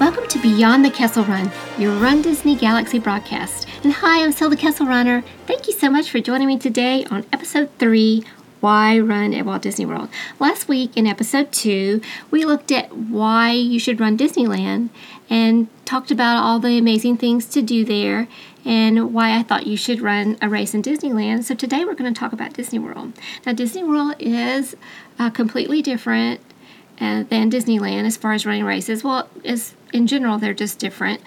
[0.00, 3.68] Welcome to Beyond the Kessel Run, your Run Disney Galaxy broadcast.
[3.84, 5.22] And hi, I'm Syl the Kessel Runner.
[5.46, 8.24] Thank you so much for joining me today on episode 3
[8.60, 10.08] Why Run at Walt Disney World.
[10.38, 12.00] Last week in episode 2,
[12.30, 14.88] we looked at why you should run Disneyland
[15.28, 18.26] and talked about all the amazing things to do there
[18.64, 21.44] and why I thought you should run a race in Disneyland.
[21.44, 23.12] So today we're going to talk about Disney World.
[23.44, 24.74] Now, Disney World is
[25.18, 26.40] uh, completely different
[26.98, 29.04] uh, than Disneyland as far as running races.
[29.04, 31.20] Well, as in general, they're just different.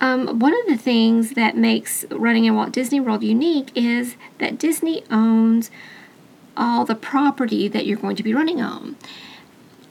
[0.00, 4.58] Um, one of the things that makes running in Walt Disney World unique is that
[4.58, 5.70] Disney owns
[6.56, 8.96] all the property that you're going to be running on.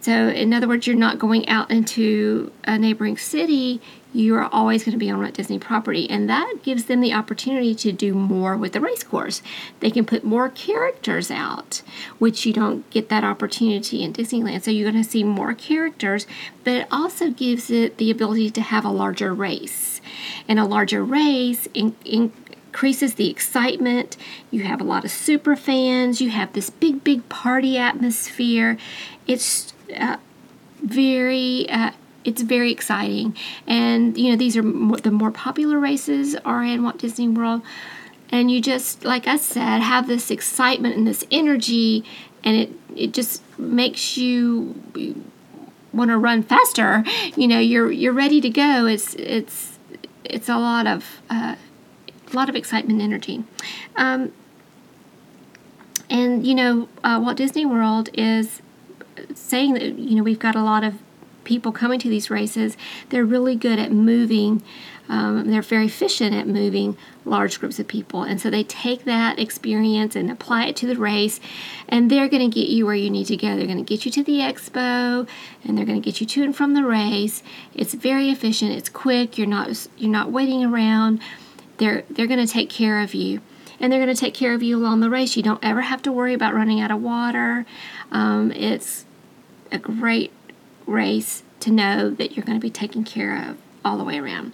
[0.07, 3.81] So, in other words, you're not going out into a neighboring city,
[4.13, 7.11] you are always going to be on Walt Disney property, and that gives them the
[7.11, 9.41] opportunity to do more with the race course.
[9.81, 11.81] They can put more characters out,
[12.19, 14.63] which you don't get that opportunity in Disneyland.
[14.63, 16.25] So, you're going to see more characters,
[16.63, 19.99] but it also gives it the ability to have a larger race.
[20.47, 22.31] And a larger race in, in
[22.67, 24.15] increases the excitement.
[24.51, 26.21] You have a lot of super fans.
[26.21, 28.77] You have this big, big party atmosphere.
[29.25, 30.17] It's uh,
[30.81, 31.91] very uh,
[32.23, 33.35] it's very exciting.
[33.65, 37.61] And you know these are more, the more popular races are in walt disney world.
[38.29, 42.03] And you just like i said have this excitement and this energy
[42.43, 44.75] and it it just makes you
[45.93, 47.03] want to run faster.
[47.35, 48.85] You know you're you're ready to go.
[48.85, 49.79] It's it's
[50.23, 51.55] it's a lot of uh,
[52.31, 53.43] a lot of excitement and energy.
[53.95, 54.33] Um,
[56.09, 58.61] and you know uh, walt disney world is
[59.33, 60.95] saying that you know we've got a lot of
[61.47, 62.77] people coming to these races,
[63.09, 64.61] they're really good at moving.
[65.09, 68.23] Um, they're very efficient at moving large groups of people.
[68.23, 71.39] And so they take that experience and apply it to the race,
[71.87, 73.55] and they're going to get you where you need to go.
[73.55, 75.25] They're going to get you to the expo,
[75.63, 77.41] and they're going to get you to and from the race.
[77.73, 78.73] It's very efficient.
[78.73, 79.37] It's quick.
[79.37, 81.21] You're not you're not waiting around.
[81.77, 83.41] They're they're going to take care of you
[83.79, 85.37] and they're going to take care of you along the race.
[85.37, 87.65] You don't ever have to worry about running out of water.
[88.11, 89.05] Um, it's
[89.71, 90.31] a great
[90.85, 94.51] race to know that you're going to be taken care of all the way around.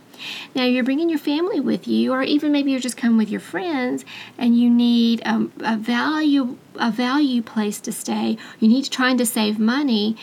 [0.54, 3.42] Now, you're bringing your family with you, or even maybe you're just coming with your
[3.42, 4.06] friends,
[4.38, 8.38] and you need a, a value a value place to stay.
[8.60, 10.16] You need to trying to save money.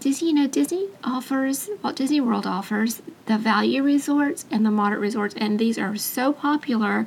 [0.00, 5.00] Disney, you know, Disney offers Walt Disney World offers the value resorts and the moderate
[5.00, 7.06] resorts, and these are so popular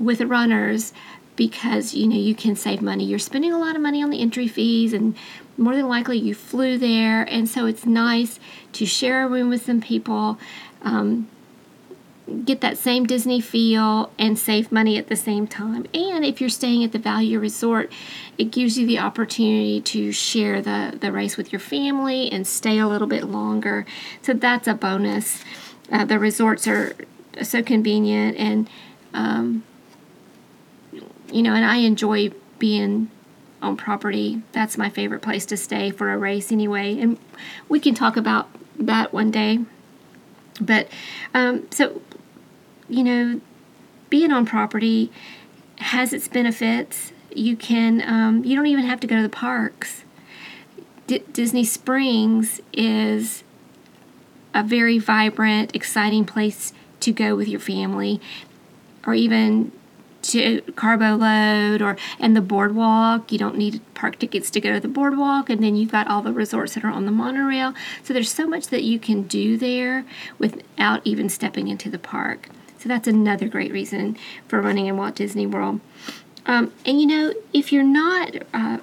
[0.00, 0.92] with runners
[1.38, 3.04] because you know you can save money.
[3.04, 5.16] You're spending a lot of money on the entry fees, and
[5.56, 8.38] more than likely you flew there, and so it's nice
[8.74, 10.38] to share a room with some people,
[10.82, 11.28] um,
[12.44, 15.86] get that same Disney feel, and save money at the same time.
[15.94, 17.90] And if you're staying at the Value Resort,
[18.36, 22.78] it gives you the opportunity to share the the race with your family and stay
[22.78, 23.86] a little bit longer.
[24.22, 25.44] So that's a bonus.
[25.90, 26.94] Uh, the resorts are
[27.42, 28.68] so convenient and
[29.14, 29.62] um,
[31.32, 33.10] you know, and I enjoy being
[33.60, 34.42] on property.
[34.52, 36.98] That's my favorite place to stay for a race anyway.
[36.98, 37.18] And
[37.68, 39.60] we can talk about that one day.
[40.60, 40.88] But
[41.34, 42.00] um, so,
[42.88, 43.40] you know,
[44.10, 45.10] being on property
[45.78, 47.12] has its benefits.
[47.34, 50.04] You can, um, you don't even have to go to the parks.
[51.06, 53.44] D- Disney Springs is
[54.54, 58.20] a very vibrant, exciting place to go with your family
[59.06, 59.72] or even
[60.28, 64.80] to carbo load or and the boardwalk you don't need park tickets to go to
[64.80, 67.74] the boardwalk and then you've got all the resorts that are on the monorail.
[68.02, 70.04] So there's so much that you can do there
[70.38, 72.48] without even stepping into the park.
[72.78, 74.16] So that's another great reason
[74.46, 75.80] for running in walt disney world.
[76.46, 78.78] Um, and you know if you're not uh,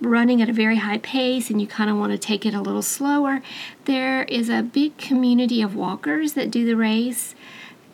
[0.00, 2.60] running at a very high pace and you kind of want to take it a
[2.62, 3.42] little slower
[3.84, 7.34] there is a big community of walkers that do the race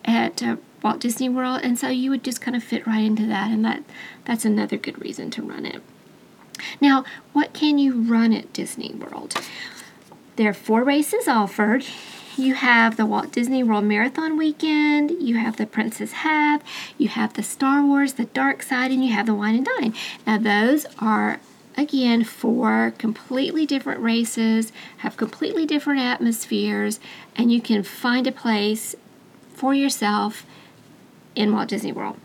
[0.05, 3.25] at uh, Walt Disney World, and so you would just kind of fit right into
[3.27, 3.83] that, and that
[4.25, 5.81] that's another good reason to run it.
[6.81, 9.35] Now, what can you run at Disney World?
[10.35, 11.85] There are four races offered.
[12.37, 16.61] You have the Walt Disney World Marathon Weekend, you have the Princess Half,
[16.95, 19.95] you have the Star Wars, the Dark Side, and you have the Wine and Dine.
[20.27, 21.39] Now, those are
[21.75, 26.99] again four completely different races, have completely different atmospheres,
[27.35, 28.95] and you can find a place
[29.55, 30.45] for yourself
[31.37, 32.17] in Walt Disney World.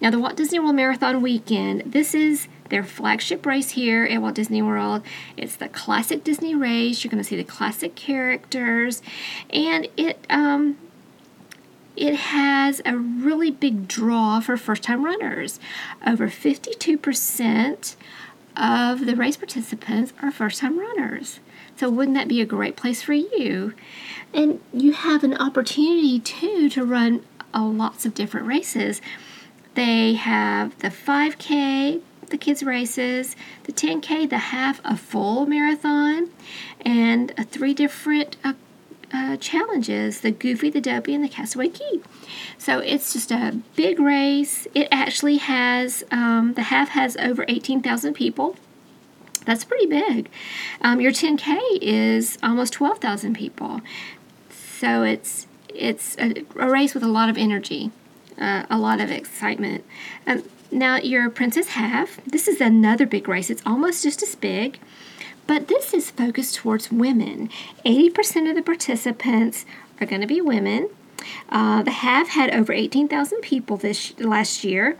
[0.00, 4.34] Now, the Walt Disney World Marathon Weekend, this is their flagship race here at Walt
[4.34, 5.02] Disney World.
[5.36, 7.04] It's the classic Disney race.
[7.04, 9.02] You're going to see the classic characters,
[9.50, 10.78] and it um,
[11.96, 15.58] it has a really big draw for first-time runners.
[16.06, 17.96] Over 52%
[18.54, 21.40] of the race participants are first time runners.
[21.76, 23.74] So, wouldn't that be a great place for you?
[24.34, 27.22] And you have an opportunity too to run
[27.64, 29.00] lots of different races.
[29.74, 36.30] They have the 5K, the kids' races, the 10K, the half, a full marathon,
[36.80, 38.54] and uh, three different uh,
[39.12, 42.00] uh, challenges the Goofy, the Dopey, and the Castaway Cay.
[42.58, 44.66] So it's just a big race.
[44.74, 48.56] It actually has, um, the half has over 18,000 people.
[49.44, 50.28] That's pretty big.
[50.80, 53.80] Um, your 10K is almost 12,000 people.
[54.50, 57.90] So it's it's a, a, race with a lot of energy,
[58.38, 59.84] uh, a lot of excitement.
[60.26, 62.20] Um, now your Princess Half.
[62.24, 63.50] This is another big race.
[63.50, 64.78] It's almost just as big,
[65.46, 67.50] but this is focused towards women.
[67.84, 69.64] 80% of the participants
[70.00, 70.88] are going to be women.
[71.48, 74.96] Uh, the half had over 18,000 people this last year.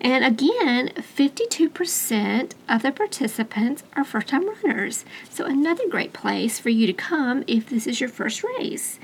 [0.00, 5.04] And again, 52% of the participants are first time runners.
[5.30, 8.98] So, another great place for you to come if this is your first race.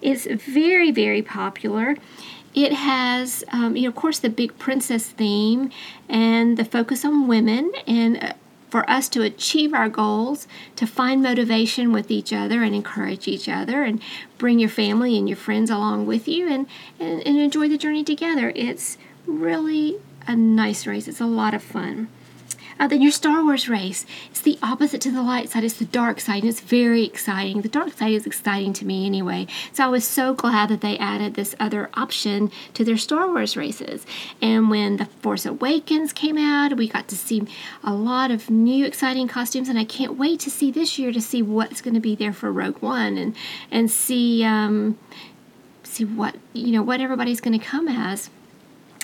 [0.00, 1.96] It's very, very popular.
[2.54, 5.70] It has, um, you know, of course, the big princess theme
[6.08, 8.32] and the focus on women and uh,
[8.70, 10.46] for us to achieve our goals,
[10.76, 14.02] to find motivation with each other and encourage each other and
[14.36, 16.66] bring your family and your friends along with you and,
[17.00, 18.52] and, and enjoy the journey together.
[18.54, 21.08] It's really a nice race.
[21.08, 22.08] It's a lot of fun.
[22.78, 24.06] Uh, then your Star Wars race.
[24.30, 25.64] It's the opposite to the light side.
[25.64, 27.62] It's the dark side, and it's very exciting.
[27.62, 29.46] The dark side is exciting to me anyway.
[29.72, 33.56] So I was so glad that they added this other option to their Star Wars
[33.56, 34.06] races.
[34.40, 37.46] And when The Force Awakens came out, we got to see
[37.82, 41.20] a lot of new exciting costumes, and I can't wait to see this year to
[41.20, 43.34] see what's going to be there for Rogue One and
[43.70, 44.98] and see um,
[45.82, 48.30] see what you know what everybody's going to come as.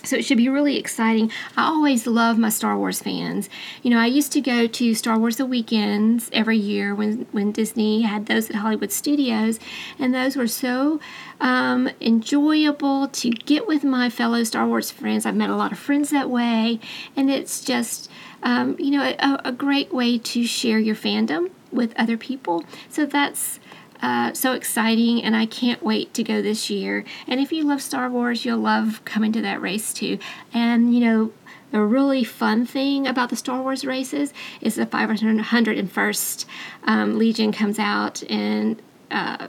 [0.04, 1.30] So it should be really exciting.
[1.56, 3.48] I always love my Star Wars fans.
[3.82, 7.52] You know, I used to go to Star Wars the weekends every year when when
[7.52, 9.58] Disney had those at Hollywood Studios,
[9.98, 11.00] and those were so
[11.40, 15.26] um, enjoyable to get with my fellow Star Wars friends.
[15.26, 16.80] I've met a lot of friends that way,
[17.16, 18.10] and it's just
[18.42, 22.64] um, you know a, a great way to share your fandom with other people.
[22.88, 23.58] So that's
[24.04, 27.06] uh, so exciting, and I can't wait to go this year.
[27.26, 30.18] And if you love Star Wars, you'll love coming to that race too.
[30.52, 31.32] And you know,
[31.70, 36.44] the really fun thing about the Star Wars races is the 501st
[36.84, 38.80] um, Legion comes out and.
[39.10, 39.48] Uh,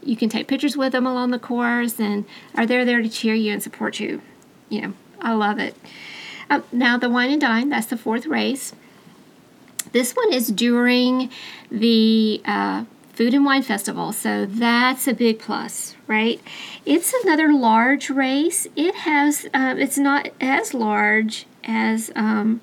[0.00, 3.34] you can take pictures with them along the course and are they there to cheer
[3.34, 4.22] you and support you
[4.68, 5.74] you know i love it
[6.48, 8.72] um, now the wine and dine that's the fourth race
[9.90, 11.28] this one is during
[11.70, 12.84] the uh,
[13.18, 14.12] Food and Wine Festival.
[14.12, 16.40] So that's a big plus, right?
[16.86, 18.68] It's another large race.
[18.76, 22.60] It has, um, it's not as large as um,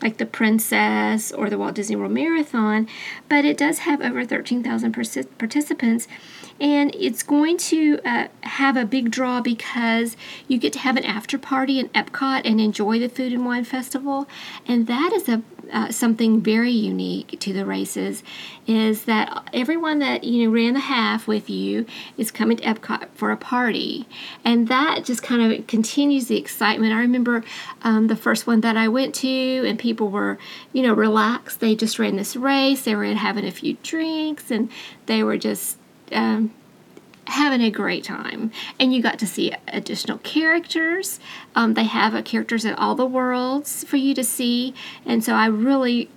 [0.00, 2.86] like the Princess or the Walt Disney World Marathon,
[3.28, 6.06] but it does have over 13,000 participants.
[6.60, 10.16] And it's going to uh, have a big draw because
[10.46, 13.64] you get to have an after party in Epcot and enjoy the Food and Wine
[13.64, 14.28] Festival.
[14.68, 18.22] And that is a uh, something very unique to the races
[18.66, 21.86] is that everyone that you know ran the half with you
[22.16, 24.06] is coming to Epcot for a party,
[24.44, 26.92] and that just kind of continues the excitement.
[26.92, 27.44] I remember
[27.82, 29.28] um, the first one that I went to,
[29.66, 30.38] and people were
[30.72, 31.60] you know relaxed.
[31.60, 32.84] They just ran this race.
[32.84, 34.70] They were having a few drinks, and
[35.06, 35.78] they were just
[36.12, 36.52] um,
[37.26, 38.52] having a great time.
[38.78, 41.20] And you got to see additional characters.
[41.54, 44.74] Um, they have characters in all the worlds for you to see.
[45.04, 46.08] And so I really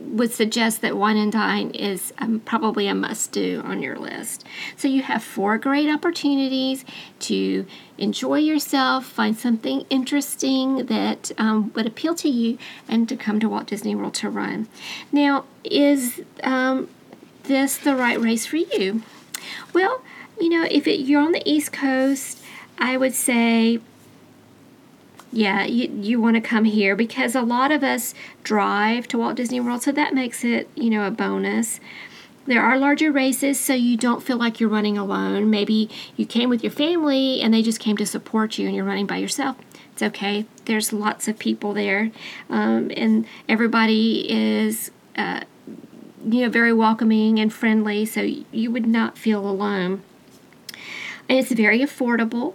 [0.00, 4.44] would suggest that Wine and Dine is um, probably a must do on your list.
[4.76, 6.84] So you have four great opportunities
[7.20, 12.58] to enjoy yourself, find something interesting that um, would appeal to you,
[12.88, 14.68] and to come to Walt Disney World to run.
[15.12, 16.88] Now, is um,
[17.44, 19.02] this the right race for you?
[19.72, 20.02] Well,
[20.40, 22.42] you know, if it, you're on the East Coast,
[22.78, 23.80] I would say,
[25.32, 29.36] yeah, you, you want to come here because a lot of us drive to Walt
[29.36, 31.80] Disney World, so that makes it, you know, a bonus.
[32.46, 35.50] There are larger races, so you don't feel like you're running alone.
[35.50, 38.86] Maybe you came with your family and they just came to support you and you're
[38.86, 39.56] running by yourself.
[39.92, 40.46] It's okay.
[40.64, 42.10] There's lots of people there,
[42.48, 44.90] um, and everybody is.
[45.16, 45.42] Uh,
[46.24, 50.02] you know, very welcoming and friendly, so you would not feel alone.
[51.28, 52.54] And it's very affordable.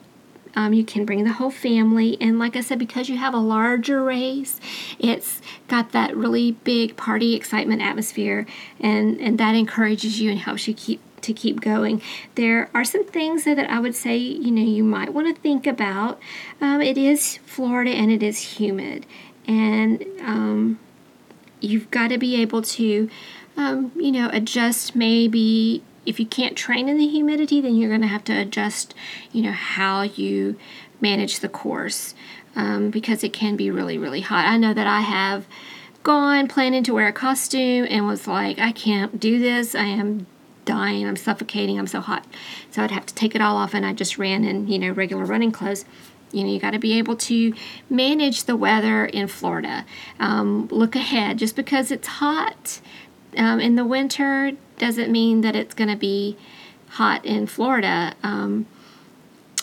[0.56, 3.40] Um, you can bring the whole family, and like I said, because you have a
[3.40, 4.60] larger race,
[5.00, 8.46] it's got that really big party excitement atmosphere,
[8.80, 12.04] and and that encourages you and helps you keep to keep going.
[12.36, 15.66] There are some things that I would say you know you might want to think
[15.66, 16.20] about.
[16.62, 19.08] Um, it is Florida and it is humid,
[19.48, 20.80] and um,
[21.62, 23.10] you've got to be able to,
[23.58, 25.82] um, you know, adjust maybe.
[26.06, 28.94] If you can't train in the humidity, then you're going to have to adjust,
[29.32, 30.58] you know, how you
[31.00, 32.14] manage the course
[32.56, 34.46] um, because it can be really, really hot.
[34.46, 35.46] I know that I have
[36.04, 39.74] gone planning to wear a costume and was like, I can't do this.
[39.74, 40.28] I am
[40.66, 41.08] dying.
[41.08, 41.80] I'm suffocating.
[41.80, 42.26] I'm so hot.
[42.72, 44.92] So I'd have to take it all off, and I just ran in, you know,
[44.92, 45.86] regular running clothes.
[46.32, 47.54] You know, you got to be able to
[47.90, 49.86] manage the weather in Florida.
[50.20, 51.38] Um, look ahead.
[51.38, 52.82] Just because it's hot
[53.38, 56.38] um, in the winter doesn't mean that it's going to be
[56.90, 58.14] hot in Florida.
[58.24, 58.68] Um,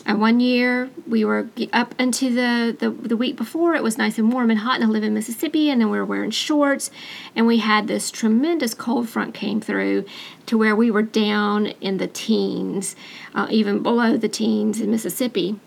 [0.07, 4.19] and one year we were up into the, the, the week before, it was nice
[4.19, 6.91] and warm and hot, and I live in Mississippi, and then we were wearing shorts,
[7.37, 10.07] and we had this tremendous cold front came through
[10.47, 12.97] to where we were down in the teens,
[13.35, 15.61] uh, even below the teens in Mississippi.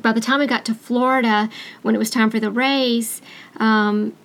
[0.00, 1.48] By the time we got to Florida,
[1.82, 3.22] when it was time for the race,
[3.58, 4.16] um,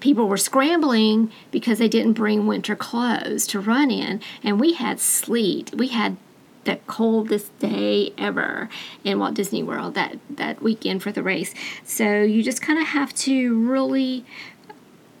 [0.00, 5.00] people were scrambling because they didn't bring winter clothes to run in, and we had
[5.00, 5.74] sleet.
[5.74, 6.16] We had
[6.64, 8.68] the coldest day ever
[9.02, 11.54] in Walt Disney World that that weekend for the race.
[11.84, 14.24] So you just kind of have to really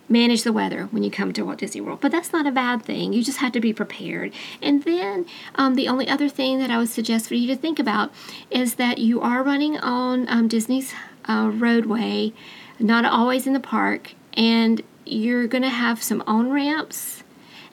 [0.08, 2.00] manage the weather when you come to Walt Disney World.
[2.00, 3.12] But that's not a bad thing.
[3.12, 4.32] You just have to be prepared.
[4.60, 7.78] And then um, the only other thing that I would suggest for you to think
[7.78, 8.10] about
[8.50, 10.92] is that you are running on um, Disney's
[11.26, 12.32] uh, roadway,
[12.80, 17.22] not always in the park, and you're going to have some on ramps,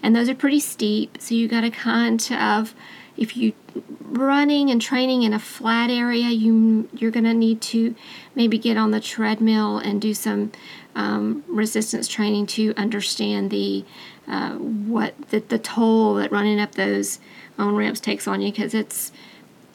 [0.01, 1.17] and those are pretty steep.
[1.19, 2.73] So you got to kind of
[3.17, 3.53] if you
[4.01, 7.95] running and training in a flat area you you're going to need to
[8.35, 10.51] maybe get on the treadmill and do some
[10.95, 13.83] um, resistance training to understand the
[14.27, 17.19] uh, what the, the toll that running up those
[17.57, 19.11] on ramps takes on you because it's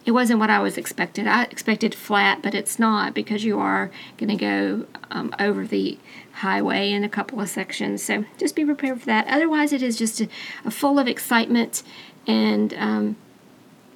[0.04, 1.26] it wasn't what I was expected.
[1.26, 5.98] I expected flat, but it's not because you are going to go um, over the
[6.32, 8.02] highway in a couple of sections.
[8.02, 9.26] So just be prepared for that.
[9.28, 10.28] Otherwise, it is just a,
[10.64, 11.82] a full of excitement
[12.26, 13.16] and um,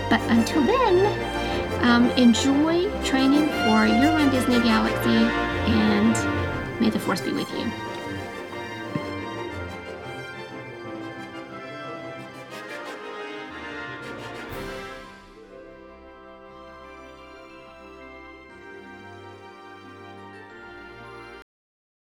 [0.10, 5.24] But until then, um, enjoy training for your Run Disney Galaxy
[5.72, 7.97] and may the force be with you.